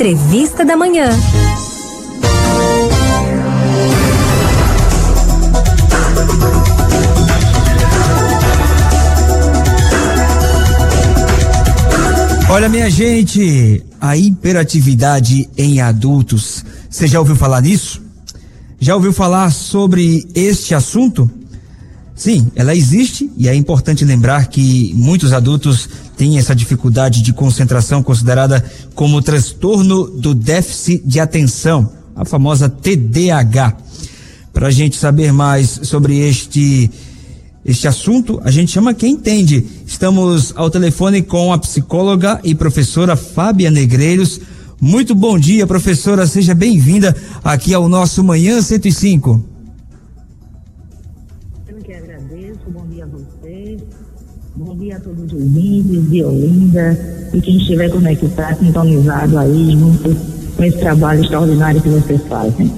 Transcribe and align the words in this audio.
Entrevista 0.00 0.64
da 0.64 0.78
Manhã. 0.78 1.10
Olha, 12.48 12.66
minha 12.70 12.88
gente, 12.88 13.84
a 14.00 14.16
hiperatividade 14.16 15.50
em 15.54 15.82
adultos. 15.82 16.64
Você 16.88 17.06
já 17.06 17.18
ouviu 17.18 17.36
falar 17.36 17.60
nisso? 17.60 18.00
Já 18.80 18.94
ouviu 18.94 19.12
falar 19.12 19.50
sobre 19.50 20.26
este 20.34 20.74
assunto? 20.74 21.30
Sim, 22.20 22.52
ela 22.54 22.76
existe 22.76 23.30
e 23.34 23.48
é 23.48 23.54
importante 23.54 24.04
lembrar 24.04 24.48
que 24.48 24.92
muitos 24.94 25.32
adultos 25.32 25.88
têm 26.18 26.36
essa 26.36 26.54
dificuldade 26.54 27.22
de 27.22 27.32
concentração 27.32 28.02
considerada 28.02 28.62
como 28.94 29.22
transtorno 29.22 30.06
do 30.06 30.34
déficit 30.34 31.02
de 31.02 31.18
atenção, 31.18 31.90
a 32.14 32.26
famosa 32.26 32.68
TDAH. 32.68 33.74
Para 34.52 34.66
a 34.66 34.70
gente 34.70 34.98
saber 34.98 35.32
mais 35.32 35.80
sobre 35.84 36.18
este 36.18 36.90
este 37.64 37.88
assunto, 37.88 38.38
a 38.44 38.50
gente 38.50 38.70
chama 38.70 38.92
quem 38.92 39.12
entende. 39.12 39.64
Estamos 39.86 40.52
ao 40.54 40.68
telefone 40.68 41.22
com 41.22 41.54
a 41.54 41.58
psicóloga 41.58 42.38
e 42.44 42.54
professora 42.54 43.16
Fábia 43.16 43.70
Negreiros. 43.70 44.42
Muito 44.78 45.14
bom 45.14 45.38
dia, 45.38 45.66
professora. 45.66 46.26
Seja 46.26 46.54
bem-vinda 46.54 47.16
aqui 47.42 47.72
ao 47.72 47.88
nosso 47.88 48.22
Manhã 48.22 48.60
105. 48.60 49.49
Bom 55.20 55.26
dia 55.26 55.28
a 55.28 55.28
todos 55.28 55.32
os 55.32 55.32
ouvintes 55.32 56.10
de 56.10 56.24
Olinda 56.24 57.28
e 57.34 57.40
quem 57.40 57.56
estiver 57.58 57.90
conectado, 57.90 58.58
sintonizado 58.58 59.38
aí 59.38 59.72
junto 59.72 60.16
com 60.56 60.64
esse 60.64 60.78
trabalho 60.78 61.22
extraordinário 61.22 61.82
que 61.82 61.88
vocês 61.88 62.22
fazem. 62.26 62.72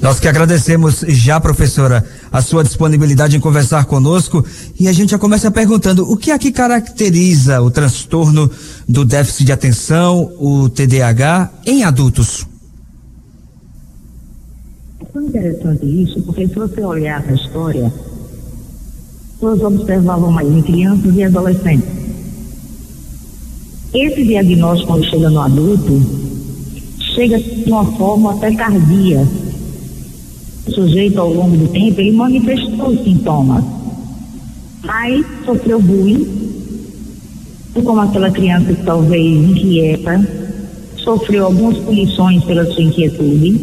Nós 0.00 0.18
que 0.18 0.26
agradecemos 0.26 1.04
já, 1.08 1.38
professora, 1.38 2.04
a 2.32 2.40
sua 2.40 2.64
disponibilidade 2.64 3.36
em 3.36 3.40
conversar 3.40 3.84
conosco 3.84 4.44
e 4.80 4.88
a 4.88 4.92
gente 4.92 5.10
já 5.10 5.18
começa 5.18 5.50
perguntando 5.50 6.10
o 6.10 6.16
que 6.16 6.30
é 6.30 6.38
que 6.38 6.50
caracteriza 6.50 7.60
o 7.60 7.70
transtorno 7.70 8.50
do 8.88 9.04
déficit 9.04 9.44
de 9.44 9.52
atenção, 9.52 10.32
o 10.38 10.68
TDAH, 10.68 11.52
em 11.66 11.84
adultos? 11.84 12.46
É 15.00 15.04
tão 15.04 15.22
interessante 15.22 16.02
isso, 16.02 16.22
porque 16.22 16.48
se 16.48 16.54
você 16.54 16.80
olhar 16.80 17.22
para 17.22 17.32
a 17.32 17.36
história, 17.36 17.92
nós 19.42 19.60
observavam 19.60 20.30
mais 20.30 20.48
em 20.48 20.62
crianças 20.62 21.16
e 21.16 21.24
adolescentes. 21.24 21.88
Esse 23.92 24.24
diagnóstico, 24.24 24.92
quando 24.92 25.04
chega 25.04 25.28
no 25.28 25.40
adulto, 25.40 26.00
chega 27.14 27.38
de 27.38 27.70
uma 27.70 27.84
forma 27.84 28.32
até 28.32 28.52
tardia 28.52 29.26
o 30.66 30.70
sujeito 30.70 31.20
ao 31.20 31.32
longo 31.32 31.56
do 31.56 31.68
tempo, 31.68 32.00
ele 32.00 32.12
manifestou 32.12 32.88
os 32.90 33.02
sintomas. 33.02 33.64
Mas 34.84 35.26
sofreu 35.44 35.80
bullying, 35.80 36.26
como 37.74 38.00
aquela 38.00 38.30
criança 38.30 38.72
que 38.72 38.84
talvez 38.84 39.50
inquieta, 39.50 40.28
sofreu 40.98 41.46
algumas 41.46 41.78
punições 41.78 42.44
pela 42.44 42.64
sua 42.64 42.82
inquietude, 42.82 43.60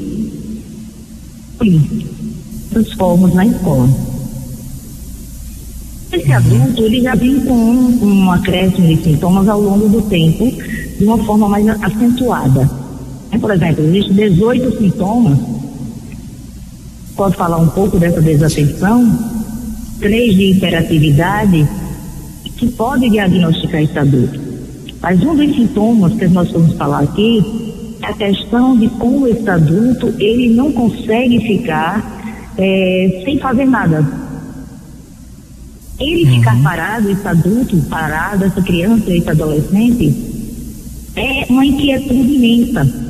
formas 2.98 3.34
na 3.34 3.46
escola. 3.46 4.09
Esse 6.12 6.32
adulto, 6.32 6.84
ele 6.84 7.02
já 7.02 7.16
vem 7.16 7.40
com 7.42 7.54
um, 7.54 8.04
um 8.04 8.32
acréscimo 8.32 8.88
de 8.88 9.04
sintomas 9.04 9.48
ao 9.48 9.62
longo 9.62 9.88
do 9.88 10.02
tempo, 10.04 10.52
de 10.98 11.06
uma 11.06 11.18
forma 11.24 11.48
mais 11.48 11.68
acentuada. 11.68 12.70
Por 13.40 13.52
exemplo, 13.52 13.86
existem 13.86 14.16
18 14.16 14.78
sintomas 14.80 15.38
pode 17.20 17.36
falar 17.36 17.58
um 17.58 17.68
pouco 17.68 18.00
dessa 18.00 18.22
desatenção, 18.22 19.12
três 20.00 20.34
de 20.36 20.52
hiperatividade, 20.52 21.68
que 22.56 22.66
pode 22.72 23.10
diagnosticar 23.10 23.82
esse 23.82 24.00
adulto. 24.00 24.40
Mas 25.02 25.22
um 25.22 25.36
dos 25.36 25.54
sintomas 25.54 26.14
que 26.14 26.26
nós 26.30 26.50
vamos 26.50 26.76
falar 26.76 27.00
aqui 27.00 27.44
é 28.02 28.06
a 28.06 28.14
questão 28.14 28.78
de 28.78 28.88
como 28.92 29.28
esse 29.28 29.50
adulto 29.50 30.14
ele 30.18 30.56
não 30.56 30.72
consegue 30.72 31.42
ficar 31.42 32.22
é, 32.58 33.22
sem 33.26 33.38
fazer 33.38 33.66
nada. 33.66 34.08
Ele 36.00 36.26
uhum. 36.26 36.36
ficar 36.38 36.62
parado, 36.64 37.10
esse 37.10 37.28
adulto 37.28 37.78
parado, 37.90 38.46
essa 38.46 38.62
criança, 38.62 39.14
esse 39.14 39.30
adolescente, 39.30 40.16
é 41.16 41.46
uma 41.50 41.66
inquietude 41.66 42.36
imensa 42.36 43.10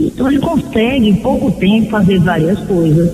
então 0.00 0.30
ele 0.30 0.38
consegue 0.38 1.08
em 1.08 1.14
pouco 1.16 1.50
tempo 1.52 1.90
fazer 1.90 2.20
várias 2.20 2.58
coisas. 2.60 3.10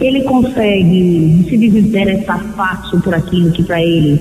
Ele 0.00 0.22
consegue 0.22 1.46
se 1.48 1.56
desinteressar 1.56 2.42
fácil 2.56 3.00
por 3.00 3.14
aquilo 3.14 3.50
que 3.50 3.62
para 3.62 3.82
ele 3.82 4.18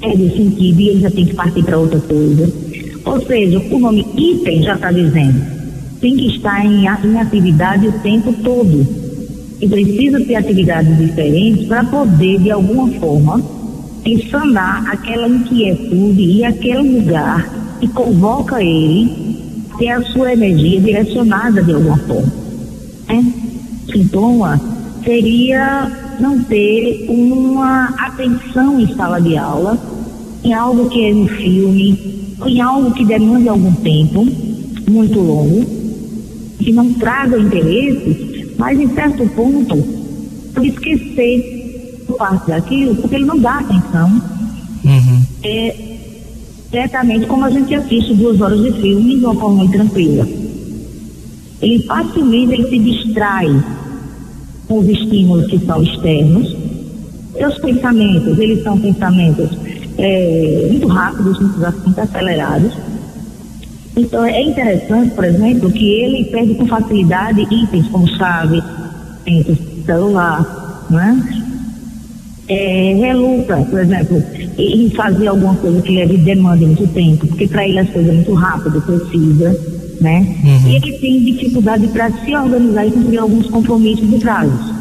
é 0.00 0.16
de 0.16 0.30
sentido 0.36 0.80
e 0.80 0.88
ele 0.90 1.00
já 1.00 1.10
tem 1.10 1.26
que 1.26 1.34
partir 1.34 1.62
para 1.64 1.78
outra 1.78 1.98
coisa. 2.00 2.52
Ou 3.04 3.20
seja, 3.26 3.58
o 3.58 3.78
nome 3.78 4.06
item 4.16 4.62
já 4.62 4.74
está 4.74 4.92
dizendo, 4.92 5.42
tem 6.00 6.16
que 6.16 6.28
estar 6.28 6.64
em, 6.64 6.84
em 6.84 7.18
atividade 7.18 7.88
o 7.88 7.92
tempo 7.92 8.32
todo. 8.32 9.04
E 9.60 9.68
precisa 9.68 10.20
ter 10.20 10.36
atividades 10.36 10.96
diferentes 10.98 11.66
para 11.66 11.84
poder, 11.84 12.40
de 12.40 12.50
alguma 12.50 12.88
forma, 12.98 13.42
sanar 14.28 14.86
aquela 14.92 15.26
inquietude 15.26 16.22
e 16.22 16.44
aquele 16.44 17.00
lugar 17.00 17.48
que 17.80 17.88
convoca 17.88 18.62
ele 18.62 19.34
ter 19.78 19.88
a 19.88 20.02
sua 20.02 20.32
energia 20.32 20.80
direcionada 20.80 21.62
de 21.62 21.72
alguma 21.72 21.96
forma. 21.98 22.32
Né? 23.08 23.32
Sintoma 23.90 24.60
seria 25.04 25.90
não 26.20 26.38
ter 26.44 27.06
uma 27.08 27.86
atenção 27.98 28.80
em 28.80 28.94
sala 28.94 29.20
de 29.20 29.36
aula, 29.36 29.78
em 30.44 30.52
algo 30.52 30.88
que 30.88 31.06
é 31.06 31.12
no 31.12 31.26
filme, 31.28 32.36
em 32.46 32.60
algo 32.60 32.92
que 32.92 33.04
demande 33.04 33.48
algum 33.48 33.72
tempo, 33.72 34.26
muito 34.88 35.18
longo, 35.18 35.64
que 36.58 36.72
não 36.72 36.92
traga 36.94 37.38
interesse, 37.38 38.54
mas 38.58 38.78
em 38.78 38.88
certo 38.88 39.26
ponto 39.30 39.82
esquecer 40.62 41.53
parte 42.16 42.48
daquilo, 42.48 42.94
porque 42.96 43.16
ele 43.16 43.24
não 43.24 43.38
dá 43.38 43.58
atenção. 43.58 44.08
Uhum. 44.84 45.22
É, 45.42 45.94
certamente 46.70 47.26
como 47.26 47.44
a 47.44 47.50
gente 47.50 47.74
assiste 47.74 48.14
duas 48.14 48.40
horas 48.40 48.60
de 48.62 48.72
filme 48.80 49.18
de 49.18 49.24
uma 49.24 49.34
forma 49.34 49.56
muito 49.58 49.72
tranquila. 49.72 50.26
Ele 51.62 51.82
facilmente 51.84 52.52
ele 52.52 52.68
se 52.68 52.78
distrai 52.78 53.64
com 54.66 54.78
os 54.78 54.88
estímulos 54.88 55.46
que 55.46 55.58
são 55.64 55.82
externos. 55.82 56.56
Seus 57.36 57.58
pensamentos, 57.58 58.38
eles 58.38 58.62
são 58.62 58.78
pensamentos 58.78 59.50
é, 59.98 60.66
muito 60.70 60.86
rápidos, 60.88 61.38
muito, 61.40 62.00
acelerados. 62.00 62.72
Então 63.96 64.24
é 64.24 64.42
interessante, 64.42 65.14
por 65.14 65.24
exemplo, 65.24 65.70
que 65.70 65.86
ele 65.86 66.24
perde 66.24 66.54
com 66.54 66.66
facilidade 66.66 67.42
itens 67.42 67.86
como 67.88 68.08
chave, 68.08 68.62
celular, 69.86 70.86
né? 70.90 71.33
É, 72.48 72.94
reluta, 72.98 73.56
por 73.70 73.80
exemplo, 73.80 74.22
em 74.58 74.90
fazer 74.90 75.28
alguma 75.28 75.54
coisa 75.56 75.80
que 75.80 75.94
leve 75.94 76.18
demanda 76.18 76.66
muito 76.66 76.86
tempo, 76.88 77.26
porque 77.26 77.48
para 77.48 77.66
ele 77.66 77.78
as 77.78 77.88
coisas 77.88 78.10
é 78.10 78.14
muito 78.14 78.34
rápido, 78.34 78.82
precisa, 78.82 79.58
né? 80.00 80.36
Uhum. 80.44 80.68
E 80.68 80.76
ele 80.76 80.92
tem 80.98 81.24
dificuldade 81.24 81.86
para 81.88 82.10
se 82.10 82.34
organizar 82.34 82.86
e 82.86 82.90
cumprir 82.90 83.18
alguns 83.18 83.48
compromissos 83.48 84.08
de 84.10 84.18
prazos. 84.18 84.74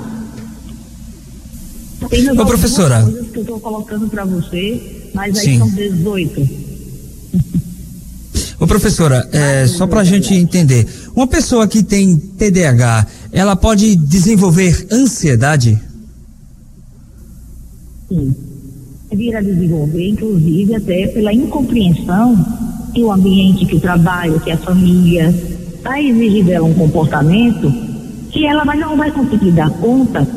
Ô, 2.37 2.45
professora. 2.45 3.01
coisas 3.03 3.29
que 3.29 3.37
eu 3.37 3.41
estou 3.41 3.59
colocando 3.59 4.07
para 4.09 4.25
você, 4.25 5.09
mas 5.13 5.37
aí 5.37 5.45
Sim. 5.45 5.57
são 5.59 5.69
18. 5.69 6.63
Ô 8.59 8.67
professora, 8.67 9.27
é, 9.31 9.67
só 9.67 9.87
para 9.87 10.01
a 10.01 10.03
gente 10.03 10.33
entender, 10.33 10.87
uma 11.15 11.27
pessoa 11.27 11.67
que 11.67 11.81
tem 11.81 12.15
TDAH, 12.17 13.07
ela 13.31 13.55
pode 13.55 13.95
desenvolver 13.95 14.87
ansiedade? 14.91 15.79
Sim, 18.13 18.35
vir 19.11 19.35
a 19.35 19.41
desenvolver, 19.41 20.09
inclusive 20.09 20.75
até 20.75 21.07
pela 21.07 21.33
incompreensão 21.33 22.37
que 22.93 23.03
o 23.03 23.11
ambiente, 23.11 23.65
que 23.65 23.75
o 23.75 23.79
trabalho, 23.79 24.39
que 24.39 24.51
a 24.51 24.57
família 24.57 25.33
está 25.75 25.99
exigindo 26.01 26.45
dela 26.45 26.65
um 26.65 26.73
comportamento 26.73 27.73
que 28.29 28.45
ela 28.45 28.63
não 28.75 28.95
vai 28.95 29.11
conseguir 29.11 29.51
dar 29.51 29.69
conta 29.69 30.27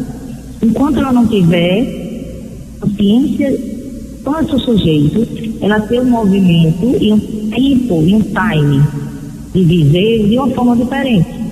enquanto 0.62 0.98
ela 0.98 1.12
não 1.12 1.26
tiver 1.26 2.06
consciência 2.80 3.76
quanto 4.24 4.56
o 4.56 4.60
sujeito, 4.60 5.26
ela 5.60 5.80
ter 5.80 6.00
um 6.00 6.10
movimento 6.10 6.96
e 7.00 7.12
um 7.12 7.18
tempo 7.50 8.02
e 8.02 8.14
um 8.14 8.20
time 8.20 8.82
de 9.54 9.64
viver 9.64 10.28
de 10.28 10.38
uma 10.38 10.48
forma 10.50 10.76
diferente. 10.76 11.45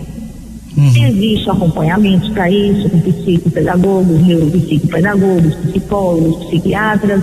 Uhum. 0.77 1.07
Existe 1.07 1.49
acompanhamento 1.49 2.31
para 2.33 2.51
isso, 2.51 2.91
com 2.91 3.01
psicopedagogos, 3.01 4.27
neuropsicopedagogos, 4.27 5.55
psicólogos, 5.55 6.47
psiquiatras, 6.47 7.23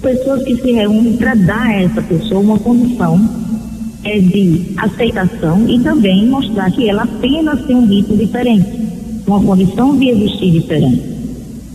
pessoas 0.00 0.44
que 0.44 0.56
se 0.56 0.72
reúnem 0.72 1.16
para 1.16 1.34
dar 1.34 1.66
a 1.66 1.82
essa 1.82 2.02
pessoa 2.02 2.40
uma 2.40 2.58
condição 2.58 3.18
é 4.02 4.18
de 4.18 4.72
aceitação 4.76 5.68
e 5.68 5.78
também 5.80 6.26
mostrar 6.26 6.70
que 6.70 6.88
ela 6.88 7.02
apenas 7.02 7.60
tem 7.66 7.76
um 7.76 7.86
ritmo 7.86 8.16
diferente, 8.16 8.66
uma 9.26 9.40
condição 9.40 9.96
de 9.98 10.08
existir 10.08 10.52
diferente. 10.52 11.02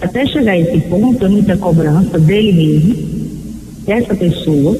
Até 0.02 0.26
chegar 0.26 0.54
a 0.54 0.60
esse 0.60 0.80
ponto, 0.88 1.24
é 1.24 1.30
muita 1.30 1.56
cobrança 1.58 2.18
dele 2.18 2.52
mesmo, 2.52 2.96
dessa 3.86 4.16
pessoa, 4.16 4.76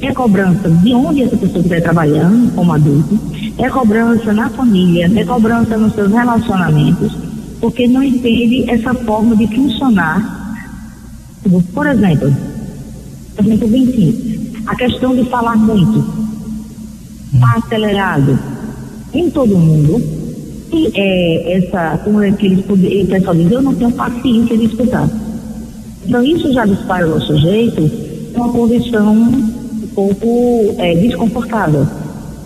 é 0.00 0.12
cobrança 0.12 0.68
de 0.68 0.94
onde 0.94 1.22
essa 1.22 1.36
pessoa 1.36 1.58
estiver 1.58 1.80
trabalhando 1.80 2.54
como 2.54 2.72
adulto, 2.72 3.18
é 3.62 3.68
cobrança 3.68 4.32
na 4.32 4.48
família, 4.50 5.10
é 5.14 5.24
cobrança 5.24 5.76
nos 5.76 5.94
seus 5.94 6.10
relacionamentos, 6.10 7.12
porque 7.60 7.86
não 7.86 8.02
entende 8.02 8.68
essa 8.70 8.94
forma 8.94 9.36
de 9.36 9.46
funcionar. 9.48 10.58
Por 11.74 11.86
exemplo, 11.86 12.34
exemplo 13.38 13.68
bem 13.68 13.86
simples, 13.86 14.52
a 14.66 14.74
questão 14.74 15.14
de 15.14 15.24
falar 15.24 15.56
muito, 15.56 16.04
tá 17.38 17.62
acelerado 17.64 18.38
em 19.12 19.30
todo 19.30 19.56
mundo, 19.56 20.02
e 20.72 20.90
é, 20.94 21.58
essa, 21.58 21.98
como 22.04 22.22
é 22.22 22.30
que 22.30 22.46
eles 22.46 22.64
o 22.68 23.06
pessoal 23.06 23.34
diz, 23.34 23.50
eu 23.50 23.62
não 23.62 23.74
tenho 23.74 23.92
paciência 23.92 24.56
de 24.56 24.64
escutar. 24.64 25.08
Então 26.06 26.22
isso 26.24 26.52
já 26.52 26.64
dispara 26.64 27.06
o 27.06 27.20
sujeito 27.20 27.90
uma 28.34 28.48
condição 28.50 29.12
um 29.12 29.88
pouco 29.94 30.74
é, 30.78 30.94
desconfortável. 30.94 31.86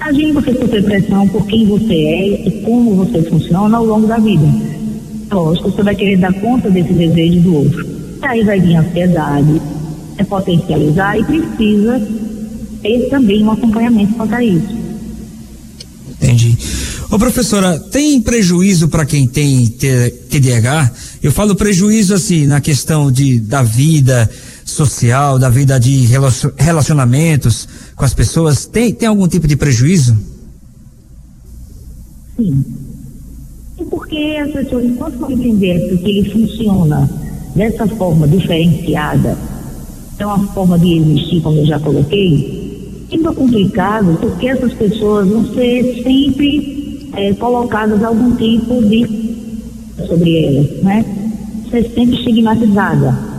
Imagine 0.05 0.33
você 0.33 0.53
sofrer 0.53 0.85
pressão 0.85 1.27
por 1.29 1.47
quem 1.47 1.65
você 1.65 1.95
é 1.95 2.49
e 2.49 2.63
como 2.63 2.95
você 2.95 3.23
funciona 3.23 3.79
ao 3.79 3.87
longo 3.87 4.07
da 4.07 4.19
vida. 4.19 4.47
Lógico, 5.31 5.71
você 5.71 5.83
vai 5.83 5.95
querer 5.95 6.19
dar 6.19 6.33
conta 6.35 6.71
desse 6.71 6.93
desejo 6.93 7.41
do 7.41 7.55
outro. 7.55 7.89
Aí 8.21 8.45
vai 8.45 8.61
vir 8.61 8.77
ansiedade, 8.77 9.63
é 10.19 10.25
potencializar 10.25 11.19
e 11.19 11.25
precisa 11.25 12.07
ter 12.83 13.09
também 13.09 13.43
um 13.45 13.51
acompanhamento 13.51 14.13
quanto 14.13 14.35
a 14.35 14.45
isso. 14.45 14.77
Entendi. 16.11 16.55
Ô 17.11 17.19
professora, 17.19 17.79
tem 17.79 18.21
prejuízo 18.21 18.89
para 18.89 19.07
quem 19.07 19.27
tem 19.27 19.67
TDAH? 19.69 20.93
Eu 21.23 21.33
falo 21.33 21.55
prejuízo 21.55 22.13
assim 22.13 22.47
na 22.47 22.61
questão 22.61 23.11
de 23.11 23.41
da 23.41 23.63
vida 23.63 24.29
social, 24.65 25.39
da 25.39 25.49
vida 25.49 25.79
de 25.79 26.07
relacionamentos 26.57 27.69
com 27.95 28.05
as 28.05 28.15
pessoas. 28.15 28.67
Tem, 28.67 28.93
tem 28.93 29.09
algum 29.09 29.29
tipo 29.29 29.47
de 29.47 29.57
prejuízo? 29.57 30.17
Sim. 32.37 32.65
E 33.79 33.85
porque 33.85 34.39
as 34.43 34.53
pessoas, 34.53 34.85
enquanto 34.85 35.17
não 35.17 35.31
entender 35.31 35.99
que 35.99 36.11
ele 36.11 36.31
funciona 36.31 37.09
dessa 37.55 37.87
forma 37.87 38.27
diferenciada, 38.27 39.37
é 40.19 40.27
uma 40.27 40.47
forma 40.49 40.79
de 40.79 40.99
existir, 40.99 41.41
como 41.43 41.59
eu 41.59 41.67
já 41.67 41.79
coloquei, 41.81 43.07
fica 43.11 43.33
complicado 43.33 44.19
porque 44.21 44.49
essas 44.49 44.73
pessoas 44.75 45.29
vão 45.29 45.45
ser 45.55 46.03
sempre 46.03 47.09
é, 47.15 47.33
colocadas 47.35 48.03
algum 48.03 48.35
tipo 48.37 48.83
de 48.85 49.35
sobre 50.07 50.45
elas, 50.45 50.83
né? 50.83 51.05
Ser 51.71 51.85
sempre 51.95 52.17
estigmatizada. 52.17 53.34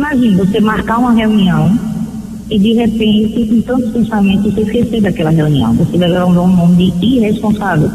Imagina 0.00 0.44
você 0.46 0.60
marcar 0.60 0.98
uma 0.98 1.12
reunião 1.12 1.78
e 2.48 2.58
de 2.58 2.72
repente, 2.72 3.44
com 3.44 3.60
tantos 3.60 3.90
pensamentos, 3.90 4.54
você 4.54 4.62
esquecer 4.62 5.02
daquela 5.02 5.28
reunião. 5.28 5.74
Você 5.74 5.98
vai 5.98 6.08
levar 6.08 6.24
um 6.24 6.32
nome 6.32 6.90
de 6.92 7.06
irresponsável. 7.18 7.90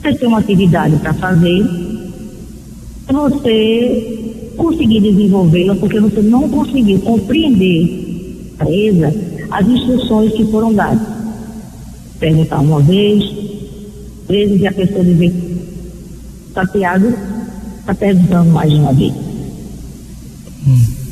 Você 0.00 0.14
tem 0.14 0.28
uma 0.28 0.38
atividade 0.38 0.94
para 0.98 1.12
fazer, 1.14 1.66
você 3.08 4.52
conseguir 4.56 5.00
desenvolvê-la 5.00 5.74
porque 5.74 5.98
você 5.98 6.22
não 6.22 6.48
conseguiu 6.48 7.00
compreender 7.00 8.54
a 8.60 8.64
empresa 8.64 9.12
as 9.50 9.66
instruções 9.66 10.32
que 10.34 10.44
foram 10.52 10.72
dadas. 10.72 11.02
Perguntar 12.20 12.60
uma 12.60 12.78
vez, 12.78 13.24
vezes 14.28 14.60
e 14.60 14.66
a 14.68 14.72
pessoa 14.72 15.02
dizer 15.02 15.34
chateado, 16.54 17.12
está 17.80 17.92
perguntando 17.92 18.50
mais 18.50 18.70
de 18.70 18.78
uma 18.78 18.92
vez. 18.92 19.31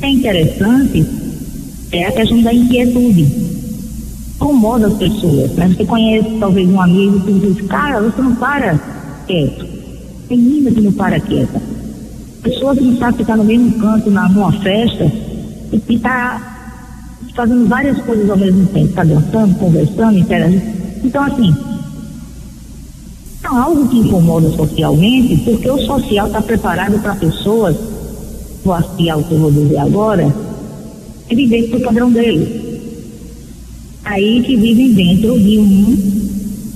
É 0.01 0.09
interessante 0.09 1.05
é 1.91 2.05
a 2.05 2.11
questão 2.11 2.41
da 2.41 2.53
inquietude. 2.53 3.27
Incomoda 4.35 4.87
as 4.87 4.93
pessoas. 4.93 5.51
Né? 5.51 5.67
Você 5.67 5.85
conhece 5.85 6.29
talvez 6.39 6.69
um 6.69 6.81
amigo 6.81 7.19
que 7.21 7.33
diz, 7.33 7.67
cara, 7.67 8.01
você 8.01 8.21
não 8.21 8.35
para 8.35 8.79
quieto. 9.27 9.65
Tem 10.27 10.37
menina 10.37 10.71
que 10.71 10.81
não 10.81 10.93
para 10.93 11.19
quieta 11.19 11.61
pessoa 12.41 12.75
que 12.75 12.83
não 12.83 12.97
sabe 12.97 13.17
ficar 13.17 13.37
no 13.37 13.43
mesmo 13.43 13.71
canto 13.79 14.09
na, 14.09 14.27
numa 14.29 14.51
festa 14.51 15.11
e 15.71 15.81
está 15.87 16.41
fazendo 17.35 17.67
várias 17.67 17.97
coisas 18.01 18.29
ao 18.29 18.37
mesmo 18.37 18.65
tempo, 18.67 18.89
está 18.89 19.03
dançando, 19.03 19.55
conversando, 19.55 20.17
interagindo. 20.17 20.63
Então, 21.03 21.23
assim, 21.23 21.55
é 23.43 23.47
algo 23.47 23.87
que 23.87 23.99
incomoda 23.99 24.49
socialmente, 24.51 25.37
porque 25.37 25.69
o 25.69 25.77
social 25.85 26.27
está 26.27 26.41
preparado 26.41 26.99
para 26.99 27.15
pessoas, 27.15 27.77
vou 28.63 28.73
aspiar 28.73 29.19
o 29.19 29.23
que 29.23 29.35
vou 29.35 29.51
dizer 29.51 29.77
agora, 29.77 30.33
que 31.27 31.35
vivem 31.35 31.69
do 31.69 31.79
padrão 31.79 32.11
dele. 32.11 32.79
Aí 34.03 34.41
que 34.43 34.55
vivem 34.55 34.93
dentro 34.93 35.39
de 35.39 35.57
uma 35.57 35.97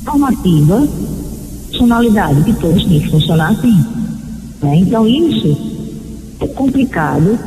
normativa, 0.06 0.88
personalidade, 1.70 2.44
que 2.44 2.54
todos 2.54 2.86
têm 2.86 3.00
que 3.00 3.10
funcionar 3.10 3.52
assim. 3.52 3.76
Né? 4.62 4.78
Então 4.78 5.08
isso 5.08 5.58
é 6.40 6.48
complicado, 6.48 7.40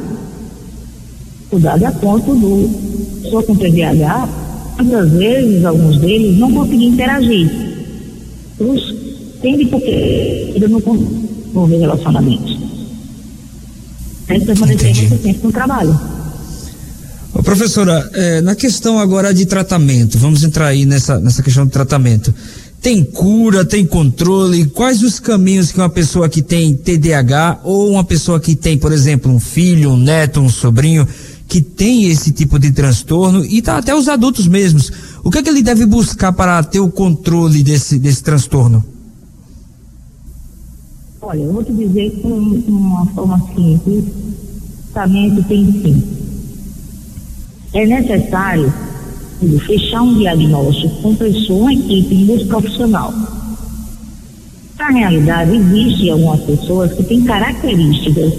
cuidado 1.51 1.85
a 1.85 1.93
ponto 1.93 2.35
do 2.35 2.99
pessoa 3.23 3.43
com 3.43 3.57
TDAH, 3.57 4.29
muitas 4.79 5.11
vezes, 5.13 5.65
alguns 5.65 5.99
deles, 5.99 6.39
não 6.39 6.53
conseguem 6.53 6.89
interagir. 6.89 7.51
Os 8.59 8.95
tende 9.41 9.67
porque 9.67 9.91
ele 10.55 10.69
não 10.69 10.81
desenvolver 10.81 11.79
relacionamentos. 11.79 12.59
Tem 14.29 14.41
que 14.41 14.47
permanecer 14.47 15.09
muito 15.09 15.23
tempo 15.23 15.47
no 15.47 15.53
trabalho. 15.53 15.99
Ô, 17.33 17.43
professora, 17.43 18.11
é, 18.13 18.41
na 18.43 18.55
questão 18.55 18.99
agora 18.99 19.33
de 19.33 19.47
tratamento, 19.47 20.19
vamos 20.19 20.45
entrar 20.45 20.67
aí 20.67 20.85
nessa, 20.85 21.19
nessa 21.19 21.43
questão 21.43 21.65
do 21.65 21.71
tratamento. 21.71 22.35
Tem 22.81 23.03
cura, 23.03 23.65
tem 23.65 23.85
controle? 23.87 24.67
Quais 24.67 25.03
os 25.03 25.19
caminhos 25.19 25.73
que 25.73 25.79
uma 25.79 25.89
pessoa 25.89 26.29
que 26.29 26.43
tem 26.43 26.77
TDAH 26.77 27.61
ou 27.65 27.91
uma 27.91 28.05
pessoa 28.05 28.39
que 28.39 28.55
tem, 28.55 28.79
por 28.79 28.93
exemplo, 28.93 29.33
um 29.33 29.41
filho, 29.41 29.91
um 29.91 29.97
neto, 29.97 30.41
um 30.41 30.49
sobrinho 30.49 31.09
que 31.49 31.63
tem 31.63 32.05
esse 32.05 32.31
tipo 32.31 32.59
de 32.59 32.71
transtorno 32.71 33.45
e 33.45 33.63
tá 33.63 33.79
até 33.79 33.95
os 33.95 34.07
adultos 34.07 34.47
mesmos, 34.47 34.93
o 35.25 35.31
que 35.31 35.39
é 35.39 35.43
que 35.43 35.49
ele 35.49 35.63
deve 35.63 35.87
buscar 35.87 36.31
para 36.33 36.63
ter 36.63 36.81
o 36.81 36.91
controle 36.91 37.63
desse 37.63 37.99
desse 37.99 38.23
transtorno? 38.23 38.85
Olha, 41.21 41.41
eu 41.41 41.53
vou 41.53 41.65
te 41.65 41.73
dizer 41.73 42.11
com 42.23 42.29
uma 42.29 43.07
forma 43.07 43.41
simples, 43.55 44.05
tratamento 44.93 45.43
tem 45.49 45.73
sim. 45.73 46.03
É 47.75 47.87
necessário 47.87 48.73
fechar 49.67 50.03
um 50.03 50.15
diagnóstico 50.15 51.03
com 51.03 51.15
pessoa, 51.17 51.73
equipe 51.73 52.15
multiprofissional. 52.25 53.13
Na 54.79 54.91
realidade, 54.91 55.57
existem 55.57 56.11
algumas 56.11 56.41
pessoas 56.41 56.93
que 56.93 57.03
têm 57.03 57.25
características 57.25 58.33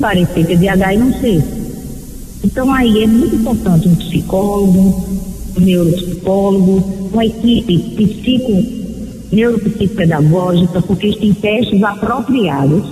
parecer 0.00 0.46
TDAH 0.46 0.94
e 0.94 0.98
não 0.98 1.12
ser. 1.20 1.42
Então 2.42 2.72
aí 2.72 3.04
é 3.04 3.06
muito 3.06 3.36
importante 3.36 3.88
um 3.88 3.94
psicólogo, 3.94 5.04
um 5.56 5.60
neuropsicólogo, 5.60 7.10
uma 7.12 7.24
equipe 7.24 7.78
psico, 7.78 8.83
neuropsicopedagógica, 9.32 10.80
porque 10.82 11.06
eles 11.06 11.18
têm 11.18 11.34
testes 11.34 11.82
apropriados, 11.82 12.84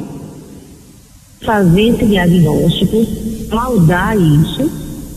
fazer 1.43 1.89
esse 1.89 2.05
diagnóstico, 2.05 3.07
laudar 3.51 4.17
isso 4.17 4.71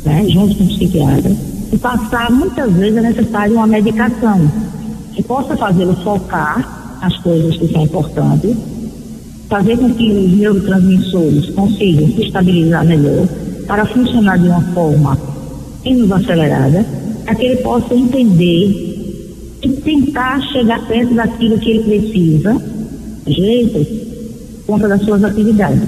né, 0.06 0.26
junto 0.30 0.56
com 0.56 0.64
o 0.64 0.68
psiquiatra, 0.68 1.36
e 1.72 1.78
passar, 1.78 2.32
muitas 2.32 2.72
vezes, 2.74 2.98
é 2.98 3.02
necessário 3.02 3.56
uma 3.56 3.68
medicação 3.68 4.50
que 5.14 5.24
possa 5.24 5.58
fazê-lo 5.58 5.96
focar 6.04 6.98
as 7.02 7.18
coisas 7.18 7.58
que 7.58 7.68
são 7.72 7.84
importantes, 7.84 8.56
fazer 9.50 9.78
com 9.78 9.94
que 9.94 10.12
os 10.12 10.32
neurotransmissores 10.34 11.50
consigam 11.52 12.08
se 12.10 12.24
estabilizar 12.24 12.86
melhor 12.86 13.28
para 13.68 13.86
funcionar 13.86 14.38
de 14.38 14.48
uma 14.48 14.62
forma 14.62 15.18
menos 15.84 16.12
acelerada, 16.12 16.86
para 17.24 17.36
que 17.36 17.46
ele 17.46 17.58
possa 17.58 17.94
entender 17.94 18.95
e 19.66 19.70
tentar 19.82 20.42
chegar 20.52 20.86
perto 20.88 21.14
daquilo 21.14 21.60
que 21.60 21.72
ele 21.72 21.84
precisa, 21.84 22.62
jeito, 23.28 23.86
conta 24.66 24.88
das 24.88 25.02
suas 25.02 25.24
atividades. 25.24 25.82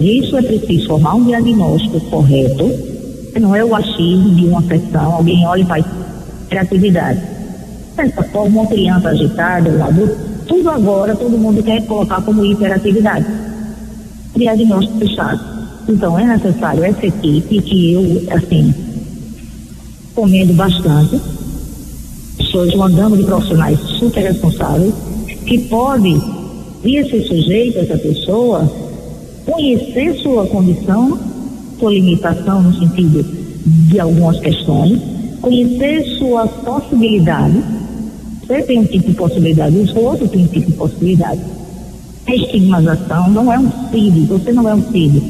Isso 0.00 0.36
é 0.36 0.42
preciso 0.42 0.88
formar 0.88 1.14
um 1.14 1.24
diagnóstico 1.24 2.00
correto 2.02 2.88
não 3.38 3.54
é 3.54 3.64
o 3.64 3.74
achismo 3.74 4.34
de 4.34 4.46
uma 4.46 4.60
afecção, 4.60 5.12
alguém 5.12 5.46
olha 5.46 5.62
e 5.62 5.66
faz 5.66 5.84
criatividade. 6.48 7.20
Dessa 7.96 8.22
forma, 8.24 8.60
uma 8.60 8.66
criança 8.66 9.10
agitada, 9.10 9.70
um 9.70 9.84
adulto, 9.84 10.16
tudo 10.46 10.70
agora 10.70 11.14
todo 11.14 11.38
mundo 11.38 11.62
quer 11.62 11.84
colocar 11.86 12.22
como 12.22 12.44
hiperatividade. 12.44 13.26
Diagnóstico 14.36 14.98
fechado. 14.98 15.40
Então 15.88 16.18
é 16.18 16.24
necessário 16.24 16.84
essa 16.84 17.06
equipe 17.06 17.60
que 17.62 17.92
eu, 17.92 18.22
assim, 18.30 18.74
recomendo 20.08 20.54
bastante. 20.54 21.20
Estou 22.64 22.78
mandando 22.78 23.16
de 23.16 23.24
profissionais 23.24 23.78
super 23.80 24.22
responsáveis 24.22 24.92
que 25.46 25.58
pode 25.68 26.14
a 26.14 27.04
ser 27.04 27.22
sujeito, 27.24 27.78
essa 27.78 27.98
pessoa, 27.98 28.70
conhecer 29.44 30.14
sua 30.20 30.46
condição, 30.46 31.18
sua 31.78 31.90
limitação 31.90 32.62
no 32.62 32.74
sentido 32.78 33.24
de 33.64 34.00
algumas 34.00 34.38
questões, 34.40 35.00
conhecer 35.40 36.04
suas 36.18 36.50
possibilidades. 36.50 37.62
Você 38.40 38.62
tem 38.62 38.78
um 38.78 38.84
tipo 38.84 39.08
de 39.08 39.14
possibilidade, 39.14 39.76
o 39.76 40.00
outro 40.00 40.28
tem 40.28 40.42
um 40.42 40.46
tipo 40.46 40.70
de 40.70 40.76
possibilidade. 40.76 41.40
A 42.26 42.34
estigmatização 42.34 43.30
não 43.30 43.52
é 43.52 43.58
um 43.58 43.70
CID, 43.90 44.20
você 44.26 44.52
não 44.52 44.68
é 44.68 44.74
um 44.74 44.82
CID, 44.90 45.22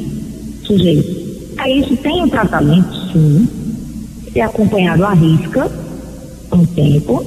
sujeito. 0.63 1.29
A 1.57 1.69
isso 1.69 1.95
tem 1.97 2.23
um 2.23 2.29
tratamento, 2.29 2.93
sim, 3.11 3.47
ser 4.31 4.41
acompanhado 4.41 5.03
à 5.05 5.13
risca, 5.13 5.69
um 6.57 6.65
tempo, 6.65 7.23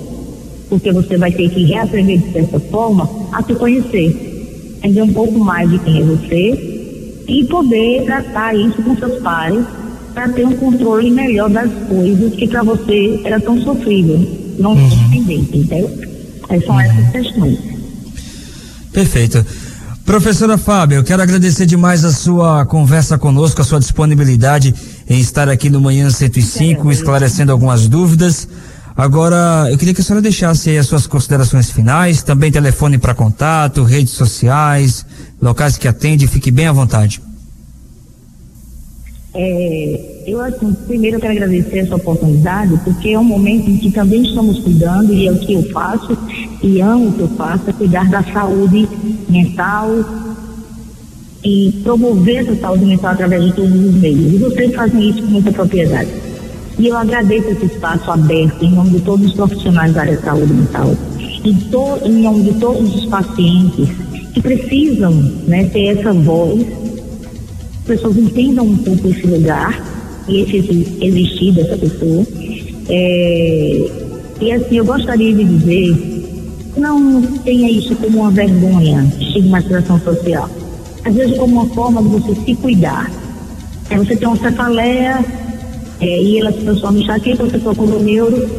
porque 0.68 0.92
você 0.92 1.16
vai 1.16 1.30
ter 1.30 1.48
que 1.50 1.64
reaprender 1.64 2.18
de 2.18 2.32
certa 2.32 2.58
forma 2.58 3.08
a 3.32 3.42
se 3.42 3.54
conhecer, 3.54 4.76
entender 4.78 5.02
um 5.02 5.12
pouco 5.12 5.38
mais 5.38 5.70
de 5.70 5.78
quem 5.80 6.00
é 6.00 6.04
você 6.04 7.24
e 7.28 7.44
poder 7.44 8.04
tratar 8.04 8.54
isso 8.54 8.82
com 8.82 8.96
seus 8.96 9.20
pares 9.20 9.64
para 10.12 10.28
ter 10.28 10.46
um 10.46 10.56
controle 10.56 11.10
melhor 11.10 11.48
das 11.48 11.70
coisas 11.88 12.34
que 12.34 12.46
para 12.46 12.62
você 12.62 13.20
era 13.24 13.40
tão 13.40 13.60
sofrível, 13.60 14.18
não 14.58 14.72
uhum. 14.72 14.86
entendente, 15.06 15.58
entendeu? 15.58 15.90
São 16.66 16.74
uhum. 16.74 16.80
essas 16.80 17.10
questões. 17.10 17.58
Perfeito. 18.92 19.44
Professora 20.04 20.58
Fábio, 20.58 20.96
eu 20.96 21.04
quero 21.04 21.22
agradecer 21.22 21.64
demais 21.64 22.04
a 22.04 22.12
sua 22.12 22.66
conversa 22.66 23.16
conosco, 23.16 23.62
a 23.62 23.64
sua 23.64 23.78
disponibilidade 23.78 24.74
em 25.08 25.20
estar 25.20 25.48
aqui 25.48 25.70
no 25.70 25.80
Manhã 25.80 26.10
105, 26.10 26.90
esclarecendo 26.90 27.52
algumas 27.52 27.88
dúvidas. 27.88 28.48
Agora, 28.96 29.68
eu 29.70 29.78
queria 29.78 29.94
que 29.94 30.00
a 30.00 30.04
senhora 30.04 30.22
deixasse 30.22 30.70
aí 30.70 30.78
as 30.78 30.86
suas 30.86 31.06
considerações 31.06 31.70
finais, 31.70 32.22
também 32.22 32.52
telefone 32.52 32.98
para 32.98 33.14
contato, 33.14 33.82
redes 33.82 34.12
sociais, 34.12 35.04
locais 35.40 35.78
que 35.78 35.88
atende, 35.88 36.26
fique 36.26 36.50
bem 36.50 36.66
à 36.66 36.72
vontade. 36.72 37.20
É, 39.34 40.24
eu, 40.26 40.40
assim, 40.42 40.74
primeiro 40.86 41.16
eu 41.16 41.20
quero 41.20 41.32
agradecer 41.32 41.78
essa 41.78 41.96
oportunidade, 41.96 42.78
porque 42.84 43.10
é 43.10 43.18
um 43.18 43.24
momento 43.24 43.70
em 43.70 43.78
que 43.78 43.90
também 43.90 44.22
estamos 44.24 44.58
cuidando, 44.60 45.12
e 45.14 45.26
é 45.26 45.32
o 45.32 45.38
que 45.38 45.54
eu 45.54 45.62
faço, 45.70 46.16
e 46.62 46.80
amo 46.82 47.08
o 47.08 47.12
que 47.12 47.20
eu 47.20 47.28
faço, 47.28 47.70
é 47.70 47.72
cuidar 47.72 48.08
da 48.10 48.22
saúde 48.22 48.86
mental 49.28 49.88
e 51.42 51.80
promover 51.82 52.44
essa 52.46 52.60
saúde 52.60 52.84
mental 52.84 53.12
através 53.12 53.42
de 53.42 53.52
todos 53.52 53.74
os 53.74 53.94
meios. 53.94 54.34
E 54.34 54.36
vocês 54.36 54.74
fazem 54.74 55.08
isso 55.08 55.22
com 55.22 55.28
muita 55.28 55.50
propriedade. 55.50 56.10
E 56.78 56.86
eu 56.86 56.96
agradeço 56.96 57.48
esse 57.48 57.66
espaço 57.66 58.10
aberto 58.10 58.64
em 58.64 58.70
nome 58.70 58.90
de 58.90 59.00
todos 59.00 59.26
os 59.26 59.34
profissionais 59.34 59.92
da 59.94 60.00
área 60.02 60.16
de 60.16 60.22
saúde 60.22 60.52
mental, 60.52 60.94
em, 61.44 61.54
to, 61.54 61.98
em 62.04 62.22
nome 62.22 62.42
de 62.44 62.58
todos 62.58 62.94
os 62.94 63.06
pacientes 63.06 63.88
que 64.32 64.40
precisam 64.40 65.12
né, 65.46 65.64
ter 65.64 65.98
essa 65.98 66.12
voz, 66.12 66.60
as 67.80 67.86
pessoas 67.86 68.16
entendam 68.16 68.64
um 68.66 68.76
pouco 68.78 69.08
esse 69.08 69.26
lugar 69.26 69.80
e 70.28 70.40
esse 70.40 70.98
existir 71.00 71.52
dessa 71.52 71.76
pessoa. 71.76 72.24
É, 72.88 73.90
e 74.40 74.52
assim, 74.52 74.76
eu 74.76 74.84
gostaria 74.84 75.34
de 75.34 75.44
dizer, 75.44 76.22
não 76.76 77.22
tenha 77.44 77.70
isso 77.70 77.94
como 77.96 78.20
uma 78.20 78.30
vergonha, 78.30 79.12
estigmatização 79.20 80.00
social. 80.00 80.48
Às 81.04 81.14
vezes 81.14 81.36
como 81.36 81.60
uma 81.60 81.66
forma 81.74 82.02
de 82.02 82.08
você 82.08 82.34
se 82.44 82.54
cuidar. 82.54 83.10
É 83.90 83.96
você 83.96 84.16
tem 84.16 84.26
uma 84.26 84.36
cefaleia, 84.36 85.24
é, 86.02 86.20
e 86.20 86.40
ela 86.40 86.52
se 86.52 86.58
transforma 86.58 86.98
em 86.98 87.02
enxaqueca, 87.02 87.44
você 87.44 87.58
procura 87.58 87.96
o 87.96 88.02
neuro, 88.02 88.50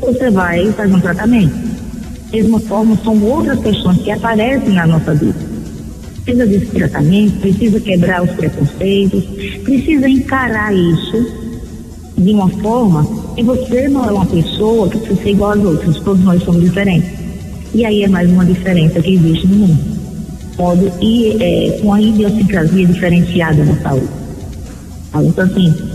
você 0.00 0.30
vai 0.30 0.66
fazer 0.72 0.92
um 0.92 1.00
tratamento. 1.00 1.54
Mesma 2.32 2.58
forma, 2.58 2.98
são 3.04 3.22
outras 3.22 3.60
questões 3.60 4.02
que 4.02 4.10
aparecem 4.10 4.70
na 4.70 4.84
nossa 4.84 5.14
vida. 5.14 5.38
Precisa 6.24 6.46
desse 6.46 6.66
tratamento, 6.66 7.40
precisa 7.40 7.78
quebrar 7.78 8.24
os 8.24 8.30
preconceitos, 8.32 9.24
precisa 9.62 10.08
encarar 10.08 10.74
isso 10.74 11.24
de 12.18 12.32
uma 12.32 12.48
forma 12.48 13.06
que 13.36 13.44
você 13.44 13.88
não 13.88 14.04
é 14.04 14.12
uma 14.12 14.26
pessoa 14.26 14.88
que 14.88 14.98
precisa 14.98 15.22
ser 15.22 15.30
igual 15.30 15.52
às 15.52 15.64
outras, 15.64 15.96
todos 16.00 16.24
nós 16.24 16.42
somos 16.42 16.62
diferentes. 16.62 17.10
E 17.72 17.84
aí 17.84 18.02
é 18.02 18.08
mais 18.08 18.28
uma 18.28 18.44
diferença 18.44 19.00
que 19.00 19.14
existe 19.14 19.46
no 19.46 19.68
mundo. 19.68 19.78
Pode 20.56 20.92
ir 21.00 21.40
é, 21.40 21.78
com 21.80 21.92
a 21.92 22.00
idiosincrasia 22.00 22.86
diferenciada 22.86 23.64
na 23.64 23.76
saúde. 23.76 24.08
Então, 25.14 25.44
assim, 25.44 25.91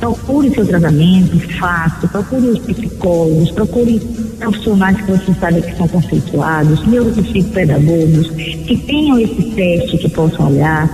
procure 0.00 0.50
seu 0.50 0.66
tratamento, 0.66 1.38
faça, 1.58 2.08
procure 2.08 2.48
os 2.48 2.58
psicólogos, 2.60 3.50
procure 3.50 4.00
profissionais 4.38 4.96
que 4.96 5.12
você 5.12 5.34
sabe 5.38 5.60
que 5.60 5.76
são 5.76 5.86
conceituados, 5.86 6.86
neuropsicopedagogos, 6.86 8.30
que 8.30 8.82
tenham 8.86 9.20
esse 9.20 9.42
teste 9.54 9.98
que 9.98 10.08
possam 10.08 10.48
olhar, 10.48 10.88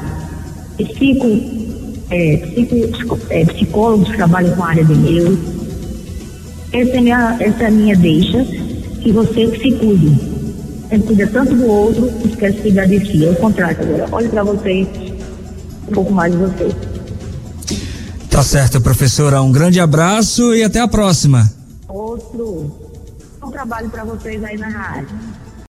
psico, 0.77 1.29
é, 2.11 2.37
psico, 2.39 3.19
é, 3.31 3.45
psicólogos 3.45 4.11
que 4.11 4.17
trabalham 4.17 4.57
com 4.57 4.65
a 4.65 4.69
área 4.71 4.85
de 4.85 4.95
neuro. 4.95 5.39
Essa 6.73 6.97
é, 6.97 7.01
minha, 7.01 7.37
essa 7.39 7.63
é 7.63 7.67
a 7.67 7.71
minha 7.71 7.97
deixa, 7.97 8.45
que 9.03 9.13
você 9.13 9.47
se 9.57 9.71
cuide. 9.73 10.37
Você 10.89 10.99
cuida 10.99 11.27
tanto 11.29 11.55
do 11.55 11.67
outro, 11.67 12.11
esquece 12.25 12.57
de 12.57 12.63
cuidar 12.63 12.87
de 12.87 13.01
si. 13.07 13.25
É 13.25 13.31
o 13.31 13.37
contrário 13.37 13.77
agora. 13.81 14.09
Olhe 14.11 14.29
para 14.29 14.43
você, 14.43 14.87
um 15.89 15.93
pouco 15.93 16.13
mais 16.13 16.33
de 16.33 16.39
você. 16.39 16.96
Tá 18.37 18.43
certo, 18.43 18.83
professora. 18.83 19.41
Um 19.41 19.51
grande 19.51 19.81
abraço 19.81 20.55
e 20.55 20.63
até 20.63 20.79
a 20.79 20.87
próxima. 20.87 21.51
Outro. 21.89 22.71
Um 23.43 23.51
trabalho 23.51 23.89
para 23.89 24.05
vocês 24.05 24.45
aí 24.45 24.59
na 24.59 24.69
rádio. 24.69 25.09